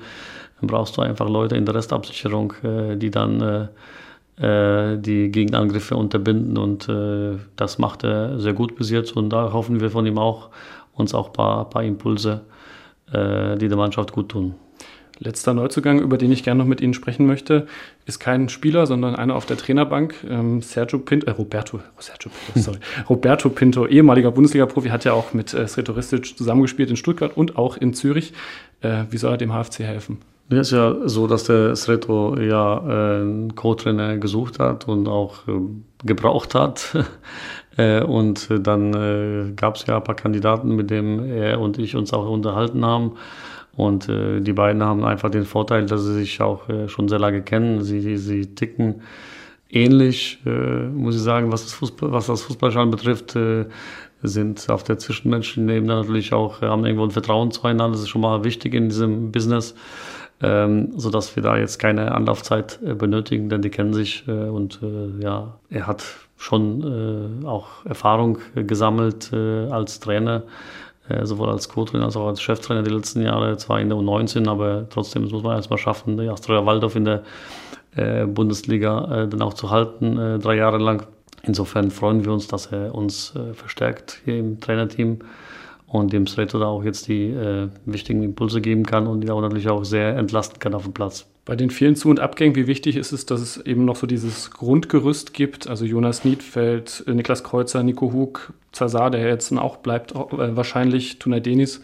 [0.60, 3.68] brauchst du einfach Leute in der Restabsicherung, äh, die dann
[4.38, 6.88] äh, die Gegenangriffe unterbinden und
[7.54, 10.48] das macht er sehr gut bis jetzt und da hoffen wir von ihm auch
[10.94, 12.40] uns auch ein paar, paar Impulse,
[13.12, 14.56] die der Mannschaft gut tun.
[15.24, 17.66] Letzter Neuzugang, über den ich gerne noch mit Ihnen sprechen möchte,
[18.04, 20.14] ist kein Spieler, sondern einer auf der Trainerbank.
[20.28, 25.32] Ähm, Sergio Pinto, äh, Roberto, Sergio Pinto, sorry, Roberto Pinto, ehemaliger Bundesliga-Profi, hat ja auch
[25.32, 28.34] mit äh, Sretoristic zusammengespielt in Stuttgart und auch in Zürich.
[28.82, 30.18] Äh, wie soll er dem HFC helfen?
[30.50, 35.48] Ja, ist ja so, dass der Sreto ja äh, einen Co-Trainer gesucht hat und auch
[35.48, 35.52] äh,
[36.04, 36.94] gebraucht hat.
[37.78, 42.12] äh, und dann gab es ja ein paar Kandidaten, mit denen er und ich uns
[42.12, 43.12] auch unterhalten haben.
[43.76, 47.18] Und äh, die beiden haben einfach den Vorteil, dass sie sich auch äh, schon sehr
[47.18, 47.82] lange kennen.
[47.82, 49.02] Sie, sie ticken
[49.70, 53.36] ähnlich, äh, muss ich sagen, was das, Fußball, was das Fußballschauen betrifft.
[53.36, 53.66] Äh,
[54.26, 57.90] sind auf der zwischenmenschlichen Ebene natürlich auch, haben irgendwo ein Vertrauen zueinander.
[57.90, 59.74] Das ist schon mal wichtig in diesem Business
[60.42, 64.80] ähm, sodass wir da jetzt keine Anlaufzeit äh, benötigen, denn die kennen sich äh, und
[64.82, 66.04] äh, ja, er hat
[66.36, 70.50] schon äh, auch Erfahrung gesammelt äh, als Trainer, äh,
[71.22, 74.86] sowohl als Co-Trainer als auch als Cheftrainer die letzten Jahre, zwar in der U19, aber
[74.88, 77.22] trotzdem muss man erstmal schaffen, die Astoria Waldorf in der
[78.26, 81.06] Bundesliga dann auch zu halten, drei Jahre lang.
[81.42, 85.18] Insofern freuen wir uns, dass er uns verstärkt hier im Trainerteam
[85.94, 89.40] und dem Sreto da auch jetzt die äh, wichtigen Impulse geben kann und die auch
[89.40, 91.26] natürlich auch sehr entlasten kann auf dem Platz.
[91.44, 94.06] Bei den vielen Zu- und Abgängen, wie wichtig ist es, dass es eben noch so
[94.06, 95.68] dieses Grundgerüst gibt?
[95.68, 101.18] Also Jonas Niedfeld, äh, Niklas Kreuzer, Nico Hug, Zazar, der jetzt auch bleibt, äh, wahrscheinlich
[101.18, 101.82] Tunay Denis.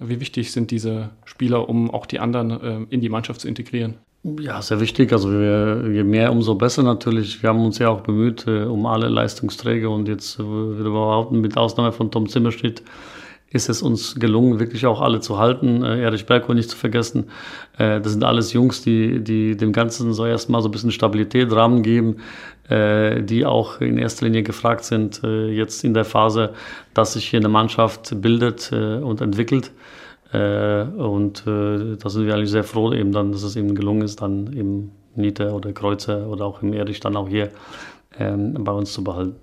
[0.00, 3.94] Wie wichtig sind diese Spieler, um auch die anderen äh, in die Mannschaft zu integrieren?
[4.24, 5.12] Ja, sehr wichtig.
[5.12, 7.42] Also wir, je mehr, umso besser natürlich.
[7.42, 11.40] Wir haben uns ja auch bemüht äh, um alle Leistungsträger und jetzt äh, würde behaupten,
[11.40, 12.82] mit Ausnahme von Tom Zimmerschnitt,
[13.50, 15.82] ist es uns gelungen, wirklich auch alle zu halten.
[15.82, 17.30] Äh, Erich Bergko nicht zu vergessen.
[17.78, 21.50] Äh, das sind alles Jungs, die, die dem Ganzen so erstmal so ein bisschen Stabilität,
[21.52, 22.16] Rahmen geben,
[22.68, 26.52] äh, die auch in erster Linie gefragt sind, jetzt in der Phase,
[26.94, 29.72] dass sich hier eine Mannschaft bildet und entwickelt.
[30.30, 34.52] Und da sind wir eigentlich sehr froh, eben dann, dass es eben gelungen ist, dann
[34.52, 37.50] eben Nieter oder Kreuzer oder auch im Erich dann auch hier
[38.18, 39.36] ähm, bei uns zu behalten.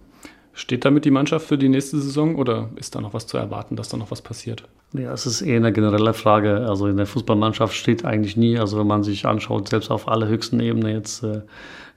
[0.58, 3.76] Steht damit die Mannschaft für die nächste Saison oder ist da noch was zu erwarten,
[3.76, 4.63] dass da noch was passiert?
[4.94, 6.65] Ja, es ist eher eine generelle Frage.
[6.65, 10.62] Also in der Fußballmannschaft steht eigentlich nie, also wenn man sich anschaut, selbst auf allerhöchsten
[10.62, 11.41] Ebene jetzt, äh,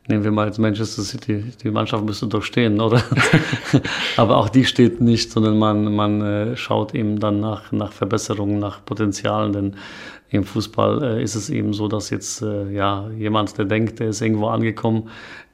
[0.09, 3.01] nehmen wir mal jetzt Manchester City, die Mannschaft müsste doch stehen, oder?
[4.17, 8.59] Aber auch die steht nicht, sondern man, man äh, schaut eben dann nach, nach Verbesserungen,
[8.59, 9.77] nach Potenzialen, denn
[10.31, 14.09] im Fußball äh, ist es eben so, dass jetzt äh, ja jemand, der denkt, der
[14.09, 15.09] ist irgendwo angekommen,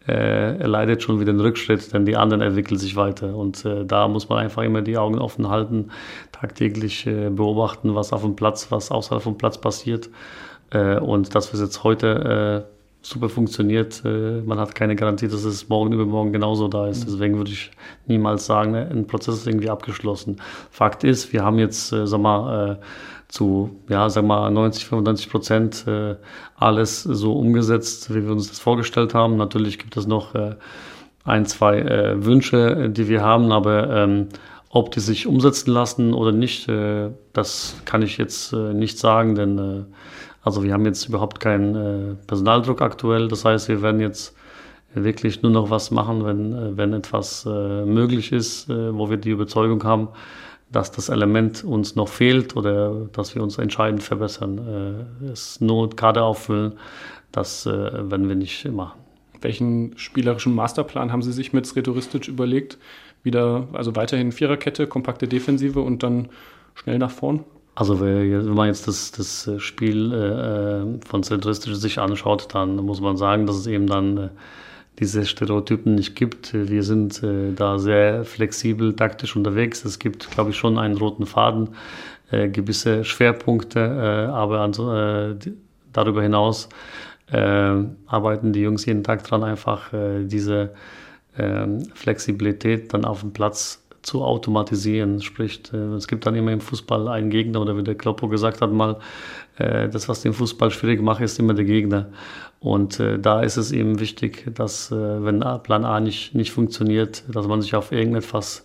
[0.06, 3.34] äh, er leidet schon wieder einen Rückschritt, denn die anderen entwickeln sich weiter.
[3.34, 5.90] Und äh, da muss man einfach immer die Augen offen halten,
[6.32, 10.10] tagtäglich äh, beobachten, was auf dem Platz, was außerhalb vom Platz passiert.
[10.70, 15.44] Äh, und dass es jetzt heute äh, super funktioniert, äh, man hat keine Garantie, dass
[15.44, 17.06] es morgen übermorgen genauso da ist.
[17.06, 17.12] Mhm.
[17.12, 17.70] Deswegen würde ich
[18.06, 20.36] niemals sagen, ne, ein Prozess ist irgendwie abgeschlossen.
[20.70, 22.78] Fakt ist, wir haben jetzt, sag mal,
[23.34, 26.14] zu, ja, sag mal, 90, 95 Prozent äh,
[26.54, 29.36] alles so umgesetzt, wie wir uns das vorgestellt haben.
[29.36, 30.54] Natürlich gibt es noch äh,
[31.24, 34.28] ein, zwei äh, Wünsche, die wir haben, aber ähm,
[34.70, 39.34] ob die sich umsetzen lassen oder nicht, äh, das kann ich jetzt äh, nicht sagen,
[39.34, 39.84] denn äh,
[40.44, 43.26] also wir haben jetzt überhaupt keinen Personaldruck aktuell.
[43.28, 44.36] Das heißt, wir werden jetzt
[44.92, 50.08] wirklich nur noch was machen, wenn, wenn etwas möglich ist, wo wir die Überzeugung haben,
[50.70, 55.06] dass das Element uns noch fehlt oder dass wir uns entscheidend verbessern.
[55.32, 56.72] Es nur Kader auffüllen,
[57.32, 58.98] das werden wir nicht machen.
[59.40, 62.78] Welchen spielerischen Masterplan haben Sie sich mit Sretoristic überlegt?
[63.24, 66.28] wieder, also weiterhin Viererkette, kompakte Defensive und dann
[66.74, 67.44] schnell nach vorn?
[67.74, 73.16] Also wenn man jetzt das, das Spiel äh, von Zentristisch sich anschaut, dann muss man
[73.16, 74.28] sagen, dass es eben dann äh,
[74.98, 76.54] diese Stereotypen nicht gibt.
[76.54, 79.84] Wir sind äh, da sehr flexibel taktisch unterwegs.
[79.84, 81.70] Es gibt, glaube ich, schon einen roten Faden,
[82.30, 85.34] äh, gewisse Schwerpunkte, äh, aber also,
[85.92, 86.68] darüber hinaus
[88.06, 90.74] arbeiten die Jungs jeden Tag dran, einfach diese
[91.38, 95.20] ähm, Flexibilität dann auf dem Platz zu automatisieren.
[95.22, 98.60] Sprich, äh, es gibt dann immer im Fußball einen Gegner oder wie der Kloppo gesagt
[98.60, 98.96] hat mal, äh,
[99.56, 102.08] das, was den Fußball schwierig macht, ist immer der Gegner.
[102.58, 107.46] Und äh, da ist es eben wichtig, dass wenn Plan A nicht, nicht funktioniert, dass
[107.46, 108.64] man sich auf irgendetwas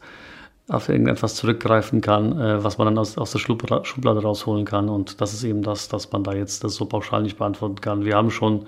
[0.67, 4.87] auf irgendetwas zurückgreifen kann, was man dann aus, aus der Schublade rausholen kann.
[4.87, 8.05] Und das ist eben das, dass man da jetzt das so pauschal nicht beantworten kann.
[8.05, 8.67] Wir haben schon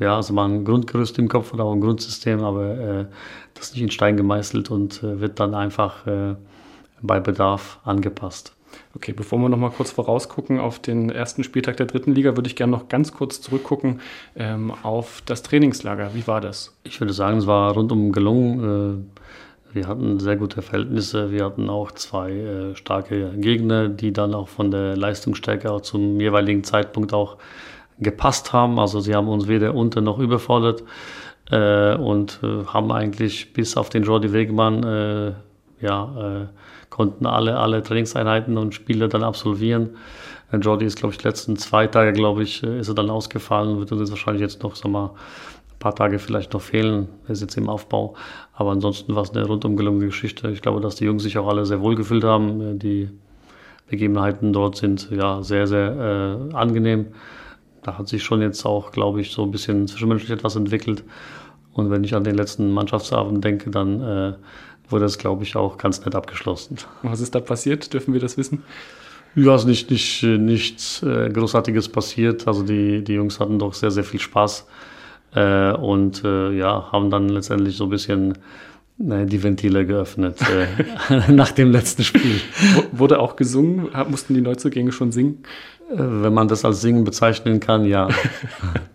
[0.00, 3.06] ja, also mal ein Grundgerüst im Kopf oder auch ein Grundsystem, aber äh,
[3.54, 6.34] das ist nicht in Stein gemeißelt und äh, wird dann einfach äh,
[7.00, 8.53] bei Bedarf angepasst.
[8.96, 12.48] Okay, bevor wir noch mal kurz vorausgucken auf den ersten Spieltag der dritten Liga, würde
[12.48, 14.00] ich gerne noch ganz kurz zurückgucken
[14.36, 16.14] ähm, auf das Trainingslager.
[16.14, 16.76] Wie war das?
[16.84, 19.08] Ich würde sagen, es war rundum gelungen.
[19.72, 21.32] Äh, wir hatten sehr gute Verhältnisse.
[21.32, 26.20] Wir hatten auch zwei äh, starke Gegner, die dann auch von der Leistungsstärke auch zum
[26.20, 27.38] jeweiligen Zeitpunkt auch
[27.98, 28.78] gepasst haben.
[28.78, 30.84] Also sie haben uns weder unter noch überfordert
[31.50, 35.32] äh, und äh, haben eigentlich bis auf den Jordi Wegmann äh,
[35.80, 36.48] ja,
[36.94, 39.90] konnten alle, alle Trainingseinheiten und Spiele dann absolvieren.
[40.52, 43.10] Äh, Jordi ist, glaube ich, die letzten zwei Tage, glaube ich, äh, ist er dann
[43.10, 47.08] ausgefallen, wird uns wahrscheinlich jetzt noch, sag mal, ein paar Tage vielleicht noch fehlen.
[47.26, 48.14] Er ist jetzt im Aufbau.
[48.52, 50.50] Aber ansonsten war es eine rundum gelungene Geschichte.
[50.50, 52.78] Ich glaube, dass die Jungs sich auch alle sehr wohl gefühlt haben.
[52.78, 53.10] Die
[53.88, 57.06] Begebenheiten dort sind ja sehr, sehr äh, angenehm
[57.84, 61.04] da hat sich schon jetzt auch, glaube ich, so ein bisschen zwischenmenschlich etwas entwickelt.
[61.72, 64.32] Und wenn ich an den letzten Mannschaftsabend denke, dann äh,
[64.88, 66.76] wurde es, glaube ich, auch ganz nett abgeschlossen.
[67.02, 67.92] Was ist da passiert?
[67.92, 68.62] Dürfen wir das wissen?
[69.36, 72.46] Ja, es ist nicht, nicht, nichts äh, Großartiges passiert.
[72.46, 74.66] Also die, die Jungs hatten doch sehr, sehr viel Spaß
[75.34, 78.38] äh, und äh, ja, haben dann letztendlich so ein bisschen
[79.00, 82.40] äh, die Ventile geöffnet äh, nach dem letzten Spiel.
[82.92, 83.88] Wurde auch gesungen?
[84.08, 85.42] Mussten die Neuzugänge schon singen?
[85.90, 88.08] Wenn man das als Singen bezeichnen kann, ja.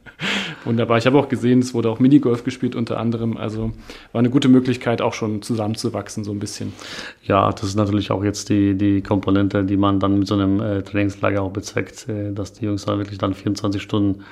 [0.66, 0.98] Wunderbar.
[0.98, 3.38] Ich habe auch gesehen, es wurde auch Minigolf gespielt unter anderem.
[3.38, 3.72] Also
[4.12, 6.74] war eine gute Möglichkeit, auch schon zusammenzuwachsen, so ein bisschen.
[7.24, 10.60] Ja, das ist natürlich auch jetzt die, die Komponente, die man dann mit so einem
[10.60, 14.24] äh, Trainingslager auch bezweckt, äh, dass die Jungs da wirklich dann 24 Stunden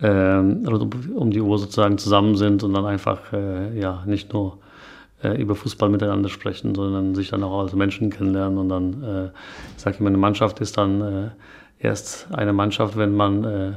[0.00, 4.58] äh, um die Uhr sozusagen zusammen sind und dann einfach äh, ja nicht nur
[5.22, 8.58] äh, über Fußball miteinander sprechen, sondern sich dann auch als Menschen kennenlernen.
[8.58, 9.24] Und dann, äh,
[9.76, 11.32] ich sage immer, eine Mannschaft ist dann
[11.84, 13.72] erst eine Mannschaft, wenn man äh,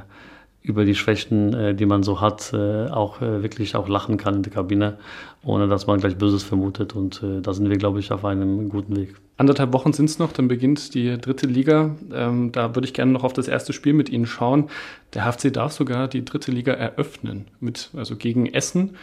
[0.61, 4.35] über die Schwächen, äh, die man so hat, äh, auch äh, wirklich auch lachen kann
[4.35, 4.97] in der Kabine,
[5.43, 6.95] ohne dass man gleich Böses vermutet.
[6.95, 9.15] Und da sind wir, glaube ich, auf einem guten Weg.
[9.37, 11.95] Anderthalb Wochen sind es noch, dann beginnt die dritte Liga.
[12.11, 14.69] Ähm, da würde ich gerne noch auf das erste Spiel mit Ihnen schauen.
[15.13, 18.95] Der HFC darf sogar die dritte Liga eröffnen, mit, also gegen Essen.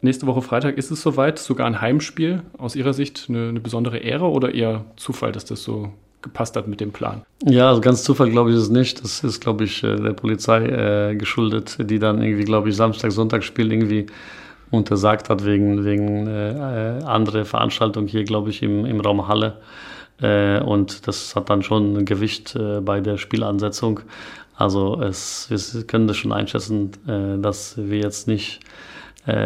[0.00, 2.42] Nächste Woche Freitag ist es soweit, sogar ein Heimspiel.
[2.56, 6.68] Aus Ihrer Sicht eine, eine besondere Ehre oder eher Zufall, dass das so gepasst hat
[6.68, 7.22] mit dem Plan.
[7.44, 9.02] Ja, also ganz Zufall glaube ich es nicht.
[9.02, 10.64] Das ist, glaube ich, äh, der Polizei
[11.10, 14.06] äh, geschuldet, die dann irgendwie, glaube ich, Samstag, Sonntagsspiel irgendwie
[14.70, 19.56] untersagt hat wegen, wegen äh, andere Veranstaltung hier, glaube ich, im, im Raum Halle.
[20.20, 24.00] Äh, und das hat dann schon ein Gewicht äh, bei der Spielansetzung.
[24.56, 28.60] Also es, wir können das schon einschätzen, äh, dass wir jetzt nicht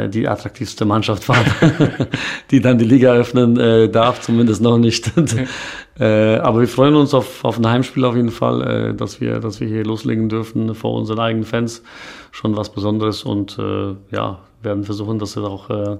[0.09, 1.45] die attraktivste Mannschaft war,
[2.51, 5.11] die dann die Liga öffnen äh, darf, zumindest noch nicht.
[5.99, 9.41] äh, aber wir freuen uns auf, auf ein Heimspiel auf jeden Fall, äh, dass, wir,
[9.41, 11.83] dass wir hier loslegen dürfen vor unseren eigenen Fans.
[12.31, 15.99] Schon was Besonderes und äh, ja, werden versuchen, das auch äh,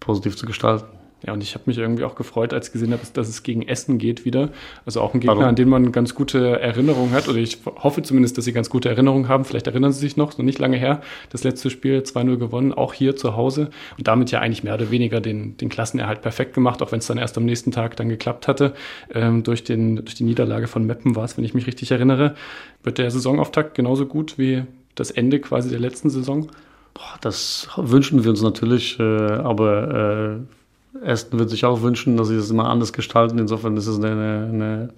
[0.00, 1.01] positiv zu gestalten.
[1.24, 3.62] Ja, und ich habe mich irgendwie auch gefreut, als ich gesehen habe, dass es gegen
[3.62, 4.48] Essen geht wieder.
[4.84, 5.48] Also auch ein Gegner, Warum?
[5.50, 7.28] an den man ganz gute Erinnerungen hat.
[7.28, 9.44] Oder ich hoffe zumindest, dass sie ganz gute Erinnerungen haben.
[9.44, 12.92] Vielleicht erinnern sie sich noch, so nicht lange her, das letzte Spiel 2-0 gewonnen, auch
[12.92, 13.70] hier zu Hause.
[13.96, 17.06] Und damit ja eigentlich mehr oder weniger den, den Klassenerhalt perfekt gemacht, auch wenn es
[17.06, 18.74] dann erst am nächsten Tag dann geklappt hatte.
[19.14, 22.34] Ähm, durch, den, durch die Niederlage von Meppen war es, wenn ich mich richtig erinnere.
[22.82, 24.64] Wird der Saisonauftakt genauso gut wie
[24.96, 26.48] das Ende quasi der letzten Saison?
[26.94, 30.61] Boah, das wünschen wir uns natürlich, äh, aber äh
[31.00, 33.38] Essen wird sich auch wünschen, dass sie das immer anders gestalten.
[33.38, 34.88] Insofern ist es eine, eine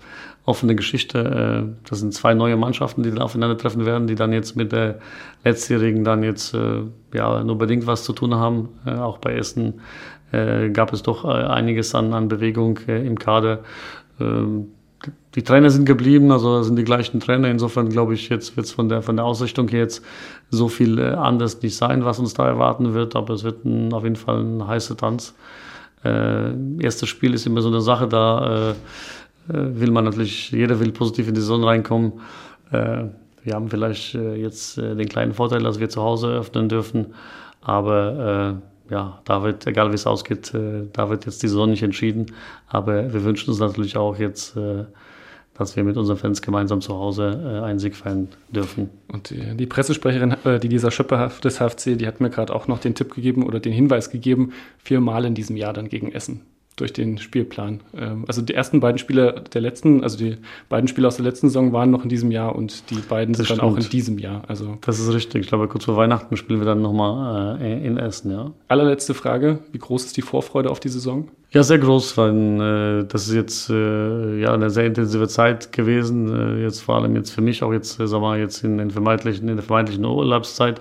[0.44, 1.18] offene Geschichte.
[1.18, 4.98] Äh, das sind zwei neue Mannschaften, die dann aufeinandertreffen werden, die dann jetzt mit der
[5.44, 8.70] letztjährigen dann jetzt äh, ja nur bedingt was zu tun haben.
[8.86, 9.80] Äh, auch bei Essen
[10.72, 13.60] gab es doch einiges an, an Bewegung im Kader.
[14.18, 14.66] Ähm,
[15.36, 17.48] die Trainer sind geblieben, also sind die gleichen Trainer.
[17.48, 20.04] Insofern glaube ich, jetzt wird es von der, von der Ausrichtung her jetzt
[20.50, 23.14] so viel anders nicht sein, was uns da erwarten wird.
[23.14, 25.36] Aber es wird ein, auf jeden Fall ein heißer Tanz.
[26.04, 28.74] Äh, erstes Spiel ist immer so eine Sache, da äh, äh,
[29.48, 32.12] will man natürlich, jeder will positiv in die Saison reinkommen.
[32.70, 33.04] Äh,
[33.42, 37.08] wir haben vielleicht jetzt den kleinen Vorteil, dass wir zu Hause öffnen dürfen,
[37.60, 38.56] aber
[38.88, 42.32] ja, da wird, egal wie es ausgeht, da wird jetzt die Saison nicht entschieden.
[42.68, 44.56] Aber wir wünschen uns natürlich auch jetzt
[45.54, 48.90] dass wir mit unseren Fans gemeinsam zu Hause äh, einen Sieg feiern dürfen.
[49.08, 52.68] Und die, die Pressesprecherin, äh, die dieser Schöpper des HFC, die hat mir gerade auch
[52.68, 56.42] noch den Tipp gegeben oder den Hinweis gegeben, viermal in diesem Jahr dann gegen Essen
[56.76, 57.80] durch den Spielplan.
[57.96, 60.36] Ähm, also die ersten beiden Spiele der letzten, also die
[60.68, 63.38] beiden Spiele aus der letzten Saison waren noch in diesem Jahr und die beiden das
[63.38, 63.62] sind stimmt.
[63.62, 64.42] dann auch in diesem Jahr.
[64.48, 65.42] Also das ist richtig.
[65.42, 68.52] Ich glaube, kurz vor Weihnachten spielen wir dann nochmal äh, in Essen, ja.
[68.68, 69.60] Allerletzte Frage.
[69.72, 71.28] Wie groß ist die Vorfreude auf die Saison?
[71.54, 76.58] Ja, sehr groß, weil äh, das ist jetzt äh, ja eine sehr intensive Zeit gewesen.
[76.58, 78.80] Äh, jetzt vor allem jetzt für mich auch jetzt, äh, sagen wir mal, jetzt in,
[78.80, 80.80] in, vermeintlichen, in der vermeintlichen Urlaubszeit.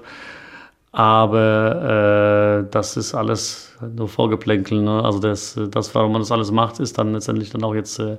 [0.93, 4.79] Aber äh, das ist alles nur Vorgeplänkel.
[4.79, 5.03] Ne?
[5.03, 8.17] Also das, das, warum man das alles macht, ist dann letztendlich dann auch jetzt äh,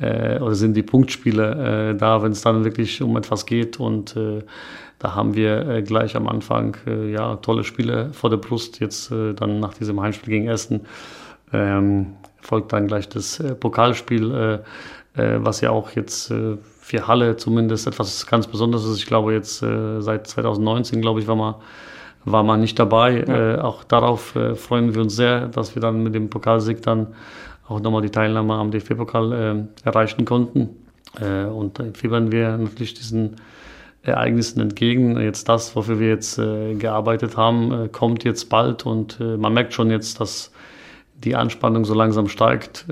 [0.00, 3.78] äh oder sind die Punktspiele äh, da, wenn es dann wirklich um etwas geht.
[3.78, 4.42] Und äh,
[4.98, 8.80] da haben wir äh, gleich am Anfang äh, ja tolle Spiele vor der Brust.
[8.80, 10.80] Jetzt äh, dann nach diesem Heimspiel gegen Essen
[11.52, 14.64] ähm, folgt dann gleich das Pokalspiel,
[15.14, 16.26] was ja auch jetzt
[16.80, 18.98] für Halle zumindest etwas ganz Besonderes ist.
[18.98, 21.54] Ich glaube jetzt seit 2019, glaube ich, war man
[22.24, 23.24] war man nicht dabei.
[23.26, 23.54] Ja.
[23.54, 27.08] Äh, auch darauf äh, freuen wir uns sehr, dass wir dann mit dem Pokalsieg dann
[27.68, 30.70] auch nochmal die Teilnahme am DFB-Pokal äh, erreichen konnten.
[31.20, 33.36] Äh, und da fiebern wir natürlich diesen
[34.02, 35.20] Ereignissen entgegen.
[35.20, 39.74] Jetzt das, wofür wir jetzt äh, gearbeitet haben, äh, kommt jetzt bald und man merkt
[39.74, 40.52] schon jetzt, dass
[41.14, 42.86] die Anspannung so langsam steigt,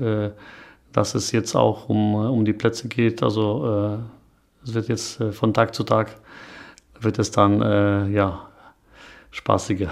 [0.93, 3.21] dass es jetzt auch um, um die Plätze geht.
[3.23, 3.99] Also
[4.63, 6.15] es wird jetzt von Tag zu Tag
[7.01, 8.47] wird es dann ja
[9.31, 9.89] spaßiger.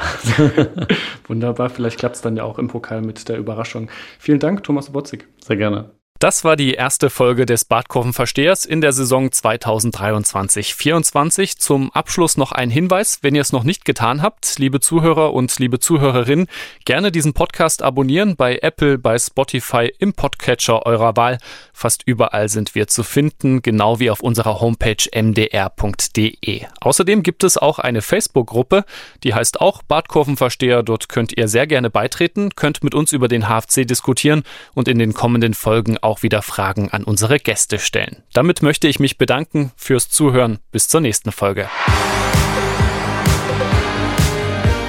[1.28, 3.90] Wunderbar, vielleicht klappt es dann ja auch im Pokal mit der Überraschung.
[4.20, 5.28] Vielen Dank, Thomas Botzig.
[5.44, 5.99] Sehr gerne.
[6.20, 11.58] Das war die erste Folge des Badkurvenverstehers in der Saison 2023-24.
[11.58, 15.58] Zum Abschluss noch ein Hinweis, wenn ihr es noch nicht getan habt, liebe Zuhörer und
[15.60, 16.48] liebe Zuhörerinnen,
[16.84, 21.38] gerne diesen Podcast abonnieren bei Apple, bei Spotify, im Podcatcher eurer Wahl.
[21.72, 26.66] Fast überall sind wir zu finden, genau wie auf unserer Homepage mdr.de.
[26.82, 28.84] Außerdem gibt es auch eine Facebook-Gruppe,
[29.24, 30.84] die heißt auch Badkurvenversteher.
[30.84, 35.00] Dort könnt ihr sehr gerne beitreten, könnt mit uns über den HFC diskutieren und in
[35.00, 38.24] den kommenden Folgen auch auch wieder Fragen an unsere Gäste stellen.
[38.34, 40.60] Damit möchte ich mich bedanken fürs Zuhören.
[40.72, 41.70] Bis zur nächsten Folge.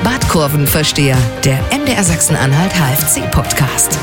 [0.02, 3.98] Badkurvenversteher, der MDR Sachsen-Anhalt HFC-Podcast.